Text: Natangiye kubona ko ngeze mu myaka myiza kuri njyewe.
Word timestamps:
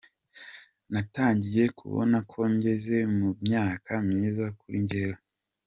Natangiye 0.91 1.63
kubona 1.79 2.17
ko 2.31 2.39
ngeze 2.53 2.97
mu 3.15 3.27
myaka 3.45 3.91
myiza 4.07 4.45
kuri 4.59 4.77
njyewe. 4.85 5.19